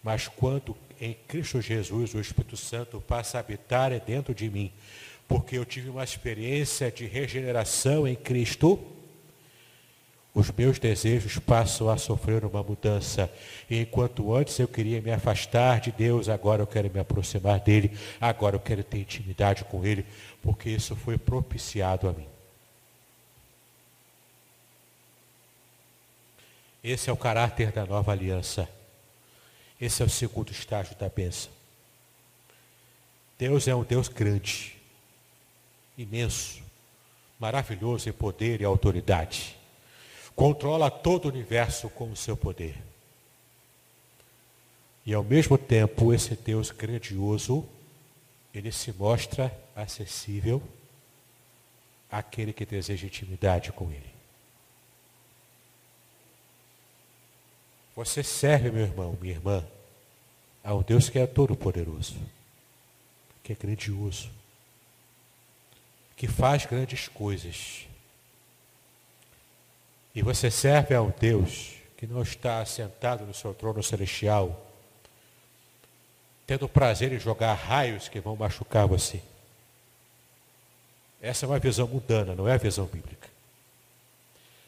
[0.03, 4.71] Mas quando em Cristo Jesus o Espírito Santo passa a habitar dentro de mim,
[5.27, 8.79] porque eu tive uma experiência de regeneração em Cristo,
[10.33, 13.31] os meus desejos passam a sofrer uma mudança.
[13.69, 17.95] E enquanto antes eu queria me afastar de Deus, agora eu quero me aproximar dele,
[18.19, 20.05] agora eu quero ter intimidade com ele,
[20.41, 22.27] porque isso foi propiciado a mim.
[26.83, 28.67] Esse é o caráter da nova aliança.
[29.83, 31.51] Esse é o segundo estágio da bênção.
[33.37, 34.77] Deus é um Deus grande,
[35.97, 36.63] imenso,
[37.37, 39.57] maravilhoso em poder e autoridade.
[40.33, 42.81] Controla todo o universo com o seu poder.
[45.05, 47.67] E ao mesmo tempo, esse Deus grandioso,
[48.53, 50.63] ele se mostra acessível
[52.09, 54.12] àquele que deseja intimidade com ele.
[57.95, 59.63] Você serve, meu irmão, minha irmã,
[60.63, 62.15] a um Deus que é todo-poderoso,
[63.43, 64.29] que é grandioso,
[66.15, 67.87] que faz grandes coisas.
[70.15, 74.65] E você serve a um Deus que não está sentado no seu trono celestial,
[76.47, 79.21] tendo prazer em jogar raios que vão machucar você.
[81.21, 83.29] Essa é uma visão mundana, não é a visão bíblica.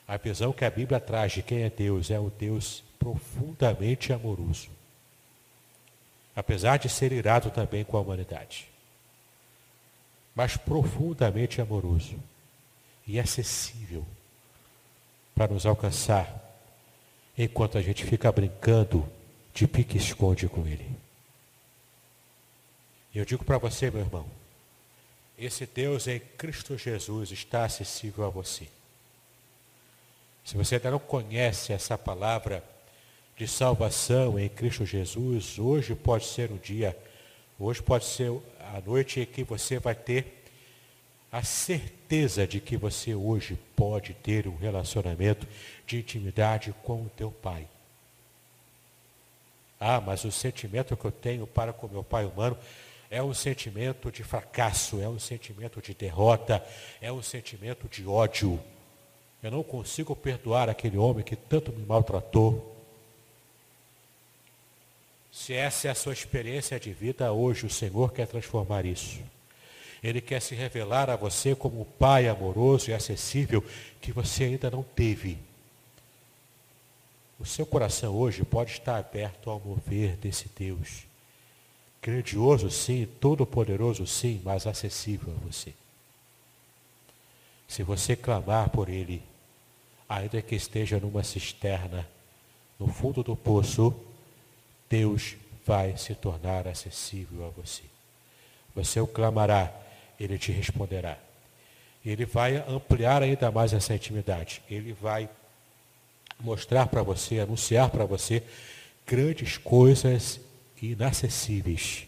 [0.08, 4.70] A visão que a Bíblia traz de quem é Deus é um Deus profundamente amoroso.
[6.36, 8.68] Apesar de ser irado também com a humanidade.
[10.34, 12.16] Mas profundamente amoroso
[13.06, 14.04] e acessível
[15.36, 16.34] para nos alcançar
[17.38, 19.08] enquanto a gente fica brincando
[19.54, 20.90] de pique-esconde com Ele.
[23.14, 24.26] Eu digo para você, meu irmão,
[25.38, 28.68] esse Deus em Cristo Jesus está acessível a você.
[30.44, 32.64] Se você ainda não conhece essa palavra
[33.38, 36.98] de salvação em Cristo Jesus, hoje pode ser um dia,
[37.60, 38.32] hoje pode ser
[38.74, 40.44] a noite em que você vai ter
[41.32, 45.46] a certeza de que você hoje pode ter um relacionamento
[45.86, 47.68] de intimidade com o teu Pai.
[49.78, 52.58] Ah, mas o sentimento que eu tenho para com meu Pai humano
[53.12, 56.66] é um sentimento de fracasso, é um sentimento de derrota,
[57.02, 58.58] é um sentimento de ódio.
[59.44, 62.75] Eu não consigo perdoar aquele homem que tanto me maltratou.
[65.36, 69.20] Se essa é a sua experiência de vida, hoje o Senhor quer transformar isso.
[70.02, 73.62] Ele quer se revelar a você como um Pai amoroso e acessível
[74.00, 75.38] que você ainda não teve.
[77.38, 81.04] O seu coração hoje pode estar aberto ao mover desse Deus
[82.02, 85.74] Grandioso sim, todo-poderoso sim, mas acessível a você.
[87.68, 89.22] Se você clamar por Ele,
[90.08, 92.08] ainda que esteja numa cisterna,
[92.80, 93.94] no fundo do poço,
[94.96, 95.36] Deus
[95.66, 97.84] vai se tornar acessível a você.
[98.74, 99.74] Você o clamará,
[100.18, 101.18] Ele te responderá.
[102.06, 104.62] Ele vai ampliar ainda mais essa intimidade.
[104.70, 105.28] Ele vai
[106.40, 108.42] mostrar para você, anunciar para você
[109.06, 110.40] grandes coisas
[110.82, 112.08] inacessíveis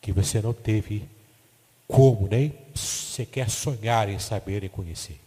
[0.00, 1.08] que você não teve
[1.88, 5.18] como nem sequer sonhar em saber e conhecer.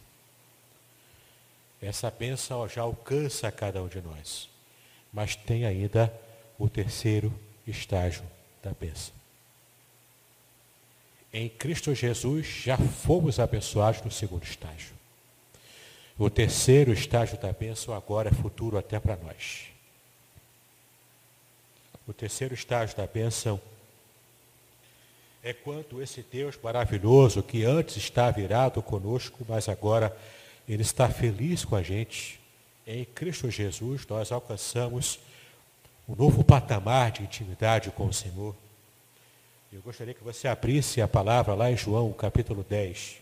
[1.82, 4.48] Essa bênção já alcança cada um de nós,
[5.12, 6.10] mas tem ainda
[6.58, 7.32] o terceiro
[7.66, 8.22] estágio
[8.62, 9.14] da bênção.
[11.32, 14.94] Em Cristo Jesus já fomos abençoados no segundo estágio.
[16.18, 19.64] O terceiro estágio da bênção agora é futuro até para nós.
[22.06, 23.60] O terceiro estágio da bênção
[25.42, 30.16] é quando esse Deus maravilhoso, que antes estava virado conosco, mas agora
[30.68, 32.38] ele está feliz com a gente.
[32.86, 35.18] Em Cristo Jesus nós alcançamos
[36.08, 38.54] um novo patamar de intimidade com o Senhor.
[39.72, 43.20] Eu gostaria que você abrisse a palavra lá em João, capítulo 10.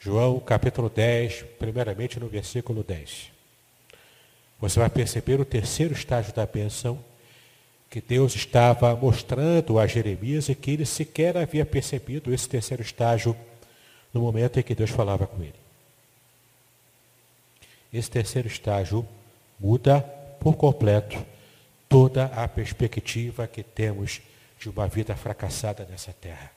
[0.00, 3.32] João, capítulo 10, primeiramente no versículo 10
[4.62, 6.96] você vai perceber o terceiro estágio da bênção
[7.90, 13.36] que Deus estava mostrando a Jeremias e que ele sequer havia percebido esse terceiro estágio
[14.14, 15.61] no momento em que Deus falava com ele.
[17.92, 19.06] Esse terceiro estágio
[19.60, 20.00] muda
[20.40, 21.24] por completo
[21.88, 24.22] toda a perspectiva que temos
[24.58, 26.50] de uma vida fracassada nessa terra.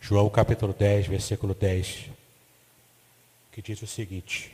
[0.00, 2.10] João capítulo 10, versículo 10,
[3.52, 4.52] que diz o seguinte: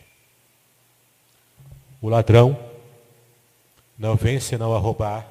[2.02, 2.58] o ladrão
[3.98, 5.26] não vem senão a roubar,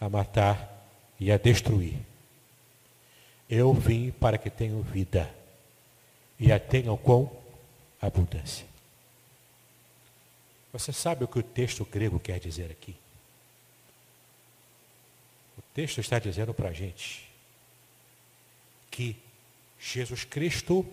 [0.00, 1.98] a matar e a destruir.
[3.50, 5.28] Eu vim para que tenham vida
[6.38, 7.43] e a tenham com
[8.06, 8.66] abundância.
[10.72, 12.96] Você sabe o que o texto grego quer dizer aqui?
[15.58, 17.28] O texto está dizendo para a gente
[18.90, 19.16] que
[19.78, 20.86] Jesus Cristo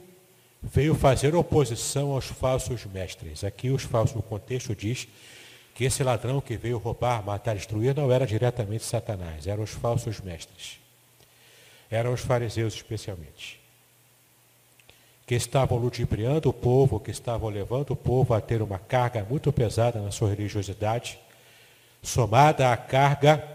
[0.61, 3.43] veio fazer oposição aos falsos mestres.
[3.43, 5.07] Aqui os falsos, o contexto diz
[5.73, 10.19] que esse ladrão que veio roubar, matar, destruir, não era diretamente Satanás, eram os falsos
[10.19, 10.79] mestres.
[11.89, 13.60] Eram os fariseus especialmente.
[15.25, 19.51] Que estavam ludibriando o povo, que estavam levando o povo a ter uma carga muito
[19.51, 21.19] pesada na sua religiosidade,
[22.01, 23.47] somada à carga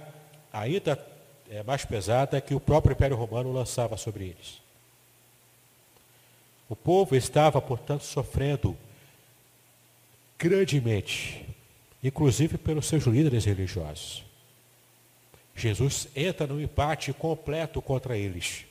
[0.53, 0.99] ainda
[1.51, 4.61] é, mais pesada que o próprio Império Romano lançava sobre eles.
[6.69, 8.77] O povo estava, portanto, sofrendo
[10.39, 11.47] grandemente,
[12.03, 14.25] inclusive pelos seus líderes religiosos.
[15.55, 18.67] Jesus entra no empate completo contra eles.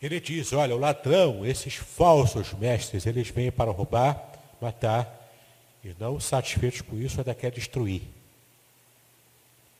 [0.00, 5.28] Ele diz: Olha, o ladrão, esses falsos mestres, eles vêm para roubar, matar,
[5.84, 8.02] e não satisfeitos com isso, ainda quer destruir.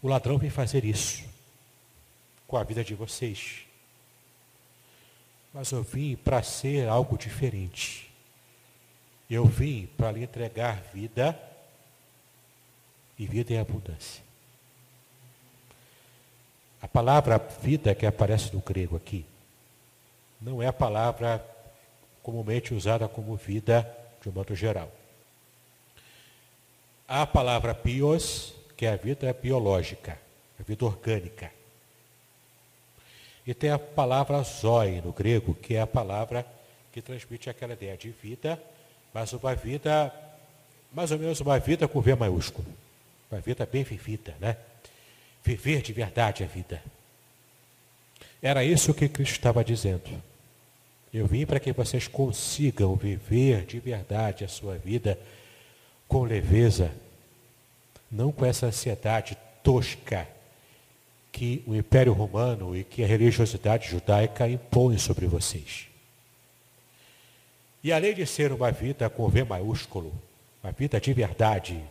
[0.02, 1.24] O ladrão vem fazer isso
[2.46, 3.60] com a vida de vocês.
[5.52, 8.10] Mas eu vim para ser algo diferente.
[9.28, 11.38] Eu vim para lhe entregar vida
[13.18, 14.22] e vida em abundância.
[16.80, 19.24] A palavra vida que aparece no grego aqui
[20.40, 21.44] não é a palavra
[22.22, 23.88] comumente usada como vida
[24.22, 24.90] de um modo geral.
[27.06, 30.18] A palavra bios, que é a vida biológica,
[30.58, 31.50] a vida orgânica.
[33.46, 36.46] E tem a palavra zoe no grego, que é a palavra
[36.92, 38.62] que transmite aquela ideia de vida,
[39.12, 40.14] mas uma vida,
[40.92, 42.66] mais ou menos uma vida com V maiúsculo.
[43.30, 44.56] Uma vida bem vivida, né?
[45.42, 46.82] Viver de verdade a vida.
[48.42, 50.29] Era isso que Cristo estava dizendo.
[51.12, 55.18] Eu vim para que vocês consigam viver de verdade a sua vida
[56.06, 56.92] com leveza,
[58.10, 60.28] não com essa ansiedade tosca
[61.32, 65.86] que o Império Romano e que a religiosidade judaica impõem sobre vocês.
[67.82, 70.12] E além de ser uma vida com V maiúsculo,
[70.62, 71.82] uma vida de verdade,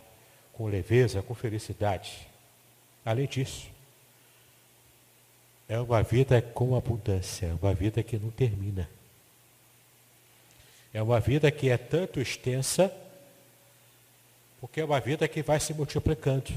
[0.52, 2.26] com leveza, com felicidade,
[3.04, 3.66] além disso,
[5.68, 8.88] é uma vida com abundância, uma vida que não termina.
[10.92, 12.92] É uma vida que é tanto extensa,
[14.60, 16.52] porque é uma vida que vai se multiplicando,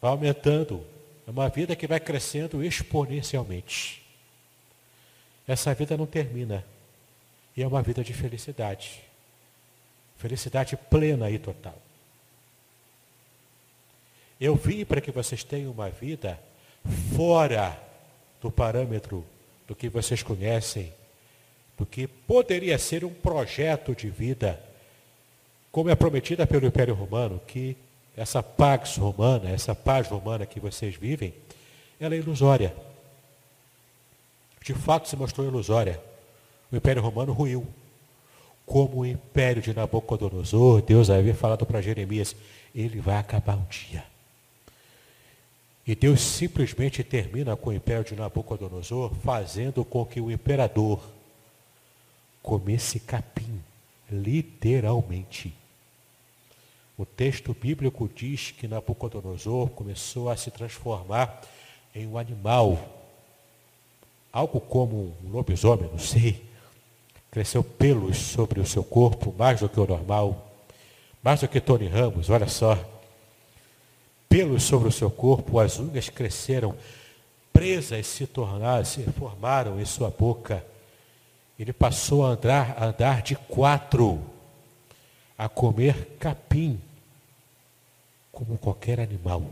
[0.00, 0.84] vai aumentando.
[1.26, 4.02] É uma vida que vai crescendo exponencialmente.
[5.48, 6.64] Essa vida não termina.
[7.56, 9.00] E é uma vida de felicidade.
[10.18, 11.80] Felicidade plena e total.
[14.38, 16.38] Eu vim para que vocês tenham uma vida
[17.16, 17.80] fora
[18.40, 19.24] do parâmetro
[19.66, 20.92] do que vocês conhecem
[21.76, 24.62] do que poderia ser um projeto de vida,
[25.72, 27.76] como é prometida pelo Império Romano, que
[28.16, 31.34] essa pax romana, essa paz romana que vocês vivem,
[31.98, 32.74] ela é ilusória.
[34.62, 36.00] De fato se mostrou ilusória.
[36.70, 37.66] O Império Romano ruiu.
[38.64, 42.34] Como o Império de Nabucodonosor, Deus havia falado para Jeremias,
[42.74, 44.04] ele vai acabar um dia.
[45.86, 50.98] E Deus simplesmente termina com o Império de Nabucodonosor, fazendo com que o imperador
[52.44, 53.58] comesse capim,
[54.12, 55.52] literalmente.
[56.96, 61.40] O texto bíblico diz que Nabucodonosor começou a se transformar
[61.94, 62.78] em um animal,
[64.30, 66.44] algo como um lobisomem, não sei.
[67.30, 70.52] Cresceu pelos sobre o seu corpo, mais do que o normal,
[71.22, 72.78] mais do que Tony Ramos, olha só.
[74.28, 76.76] Pelos sobre o seu corpo, as unhas cresceram,
[77.52, 80.62] presas se tornaram, se formaram em sua boca
[81.58, 84.22] ele passou a andar, a andar de quatro,
[85.38, 86.80] a comer capim,
[88.32, 89.42] como qualquer animal.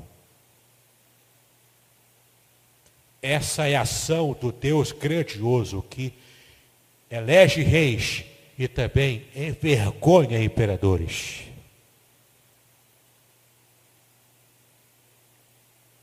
[3.20, 6.12] Essa é a ação do Deus grandioso que
[7.09, 8.24] elege reis
[8.59, 11.44] e também envergonha imperadores.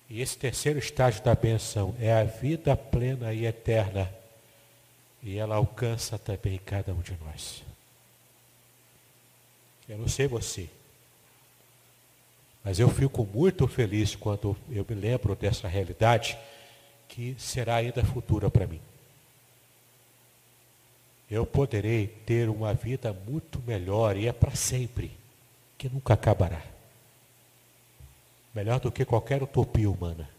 [0.09, 4.18] E esse terceiro estágio da benção é a vida plena e eterna
[5.21, 7.63] e ela alcança também cada um de nós.
[9.87, 10.69] Eu não sei você,
[12.63, 16.37] mas eu fico muito feliz quando eu me lembro dessa realidade
[17.07, 18.81] que será ainda futura para mim.
[21.29, 25.11] Eu poderei ter uma vida muito melhor e é para sempre,
[25.77, 26.61] que nunca acabará.
[28.53, 30.29] Melhor do que qualquer utopia humana.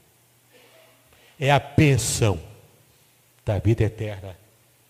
[1.39, 2.41] É a bênção
[3.45, 4.37] da vida eterna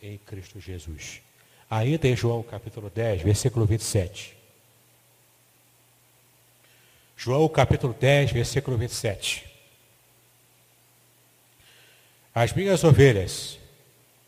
[0.03, 1.21] em Cristo Jesus.
[1.69, 4.37] Ainda em João capítulo 10, versículo 27.
[7.17, 9.47] João capítulo 10, versículo 27.
[12.35, 13.59] As minhas ovelhas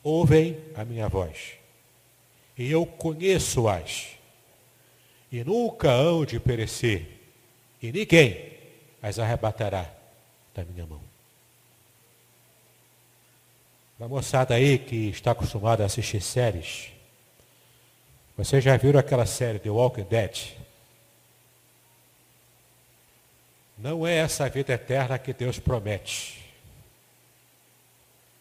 [0.03, 1.53] ouvem a minha voz,
[2.59, 4.09] e eu conheço-as,
[5.31, 7.07] e nunca hão de perecer,
[7.81, 8.53] e ninguém
[9.01, 9.91] as arrebatará
[10.55, 11.12] da minha mão.
[14.03, 16.88] A moçada aí que está acostumada a assistir séries,
[18.36, 20.57] vocês já viram aquela série The Walking Dead?
[23.78, 26.44] não é essa vida eterna que Deus promete.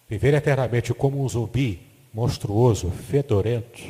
[0.10, 1.80] Viver eternamente como um zumbi
[2.12, 3.84] monstruoso, fedorento,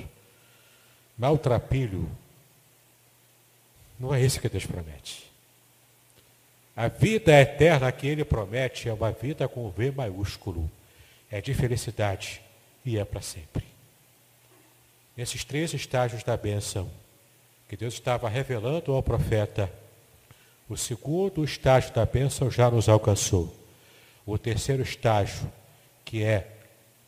[1.17, 2.09] maltrapilho,
[3.97, 5.31] não é isso que Deus promete.
[6.75, 10.69] A vida eterna que Ele promete é uma vida com V maiúsculo,
[11.31, 12.41] é de felicidade
[12.85, 13.65] e é para sempre.
[15.15, 16.89] Nesses três estágios da bênção,
[17.69, 19.71] que Deus estava revelando ao profeta,
[20.67, 23.55] o segundo estágio da bênção já nos alcançou.
[24.25, 25.51] O terceiro estágio,
[26.03, 26.51] que é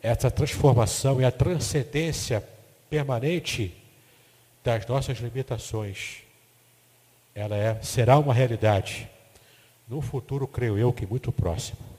[0.02, 2.44] essa transformação e a transcendência
[2.90, 3.76] permanente
[4.64, 6.24] das nossas limitações,
[7.36, 9.10] ela é, será uma realidade
[9.88, 11.93] no futuro, creio eu, que muito próximo.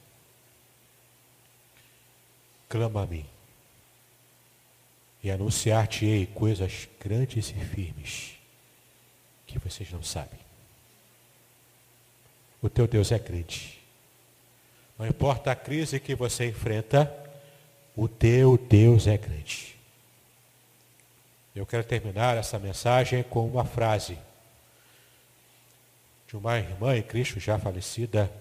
[2.67, 3.25] Clama a mim
[5.25, 8.33] e anunciar-te-ei coisas grandes e firmes
[9.47, 10.39] que vocês não sabem.
[12.61, 13.79] O teu Deus é grande.
[14.99, 17.11] Não importa a crise que você enfrenta,
[17.95, 19.75] o teu Deus é grande.
[21.55, 24.19] Eu quero terminar essa mensagem com uma frase
[26.27, 28.31] de uma irmã em Cristo já falecida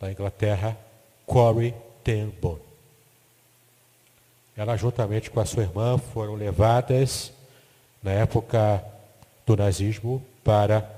[0.00, 0.76] da Inglaterra,
[1.24, 2.69] Corey ten Boom.
[4.56, 7.32] Ela, juntamente com a sua irmã, foram levadas,
[8.02, 8.84] na época
[9.46, 10.88] do nazismo, para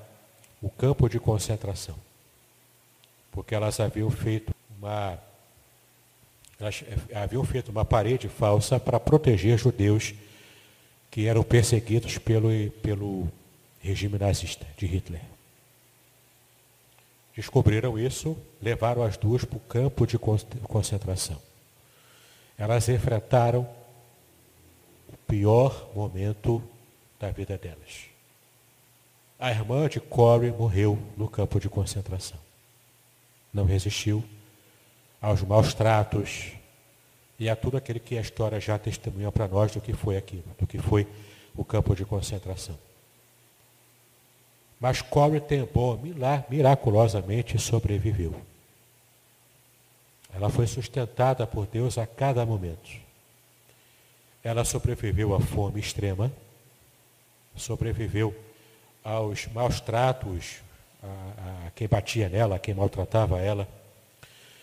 [0.61, 1.97] o campo de concentração.
[3.31, 5.19] Porque elas haviam feito uma,
[6.59, 6.85] elas
[7.15, 10.15] haviam feito uma parede falsa para proteger judeus
[11.11, 12.49] que eram perseguidos pelo,
[12.83, 13.29] pelo
[13.81, 15.21] regime nazista de Hitler.
[17.35, 21.41] Descobriram isso, levaram as duas para o campo de concentração.
[22.57, 23.69] Elas enfrentaram
[25.09, 26.63] o pior momento
[27.19, 28.07] da vida delas.
[29.39, 32.39] A irmã de Corey morreu no campo de concentração.
[33.53, 34.23] Não resistiu
[35.21, 36.53] aos maus tratos
[37.39, 40.45] e a tudo aquilo que a história já testemunha para nós do que foi aquilo,
[40.59, 41.09] do que foi
[41.57, 42.79] o campo de concentração.
[44.79, 45.99] Mas Corey Tenboom
[46.49, 48.35] miraculosamente sobreviveu.
[50.35, 52.91] Ela foi sustentada por Deus a cada momento.
[54.43, 56.33] Ela sobreviveu à fome extrema,
[57.55, 58.35] sobreviveu
[59.05, 60.63] aos maus tratos,
[61.03, 63.69] a, a quem batia nela, a quem maltratava ela,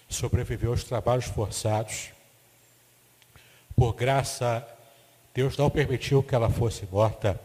[0.10, 2.10] sobreviveu aos trabalhos forçados.
[3.76, 4.68] Por graça,
[5.34, 7.40] Deus não permitiu que ela fosse morta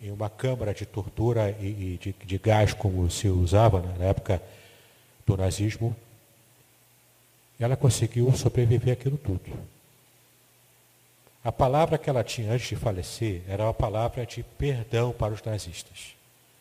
[0.00, 4.42] em uma câmara de tortura e, e de, de, gás, como se usava na época
[5.26, 5.96] do nazismo,
[7.64, 9.52] ela conseguiu sobreviver aquilo tudo.
[11.42, 15.42] A palavra que ela tinha antes de falecer era uma palavra de perdão para os
[15.42, 16.14] nazistas,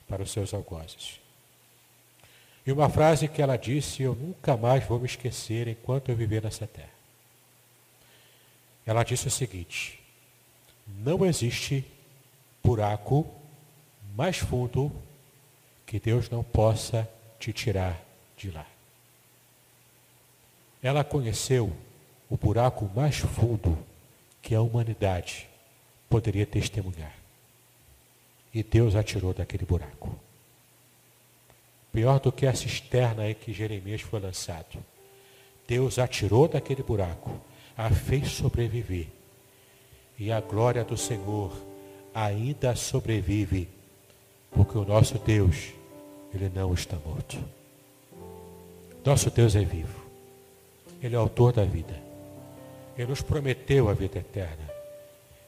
[0.07, 1.19] para os seus algozes.
[2.65, 6.43] E uma frase que ela disse, eu nunca mais vou me esquecer enquanto eu viver
[6.43, 6.89] nessa terra.
[8.85, 9.99] Ela disse o seguinte:
[10.87, 11.83] não existe
[12.63, 13.27] buraco
[14.15, 14.91] mais fundo
[15.85, 17.99] que Deus não possa te tirar
[18.37, 18.65] de lá.
[20.85, 21.73] Ela conheceu
[22.29, 23.75] o buraco mais fundo
[24.39, 25.49] que a humanidade
[26.07, 27.11] poderia testemunhar.
[28.53, 30.15] E Deus a tirou daquele buraco.
[31.91, 34.77] Pior do que a cisterna em que Jeremias foi lançado.
[35.67, 37.31] Deus a tirou daquele buraco,
[37.75, 39.07] a fez sobreviver.
[40.19, 41.51] E a glória do Senhor
[42.13, 43.67] ainda sobrevive,
[44.51, 45.73] porque o nosso Deus,
[46.31, 47.43] ele não está morto.
[49.03, 50.04] Nosso Deus é vivo.
[51.05, 51.93] Ele é autor da vida.
[52.97, 54.67] Ele nos prometeu a vida eterna.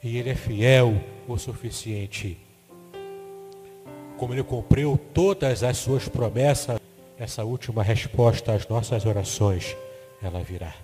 [0.03, 0.93] E ele é fiel
[1.28, 2.38] o suficiente.
[4.20, 6.80] Como ele cumpriu todas as suas promessas,
[7.18, 9.76] essa última resposta às nossas orações,
[10.22, 10.76] ela virá.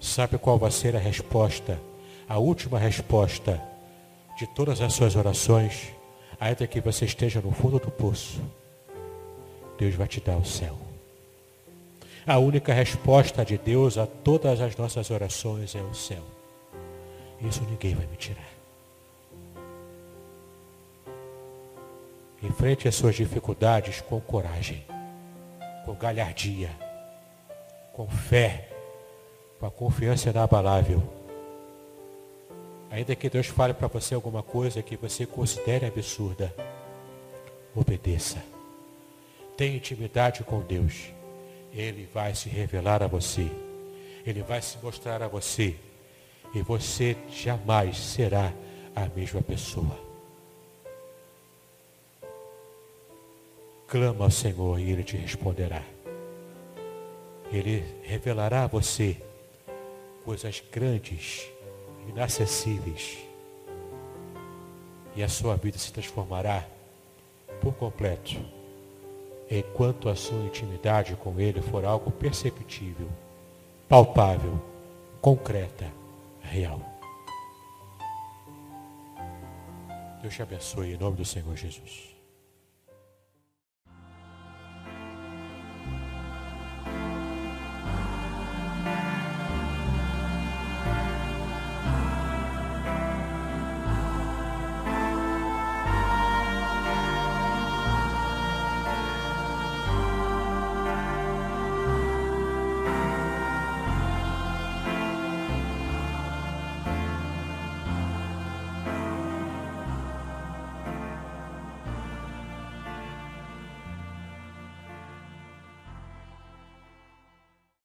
[0.00, 1.78] Sabe qual vai ser a resposta?
[2.26, 3.62] A última resposta
[4.38, 5.92] de todas as suas orações,
[6.40, 8.40] ainda que você esteja no fundo do poço,
[9.76, 10.85] Deus vai te dar o céu.
[12.26, 16.22] A única resposta de Deus a todas as nossas orações é o céu.
[17.40, 18.48] Isso ninguém vai me tirar.
[22.42, 24.84] Enfrente as suas dificuldades com coragem,
[25.84, 26.70] com galhardia,
[27.92, 28.68] com fé,
[29.58, 31.16] com a confiança inabalável
[32.90, 36.54] Ainda que Deus fale para você alguma coisa que você considere absurda,
[37.74, 38.42] obedeça.
[39.56, 41.12] Tenha intimidade com Deus.
[41.76, 43.50] Ele vai se revelar a você.
[44.26, 45.76] Ele vai se mostrar a você.
[46.54, 48.50] E você jamais será
[48.94, 50.06] a mesma pessoa.
[53.86, 55.82] Clama ao Senhor e Ele te responderá.
[57.52, 59.22] Ele revelará a você
[60.24, 61.46] coisas grandes,
[62.08, 63.18] inacessíveis.
[65.14, 66.66] E a sua vida se transformará
[67.60, 68.34] por completo,
[69.50, 73.08] enquanto a sua intimidade com Ele for algo perceptível,
[73.88, 74.60] palpável,
[75.20, 75.86] concreta,
[76.40, 76.80] real.
[80.22, 82.15] Deus te abençoe em nome do Senhor Jesus.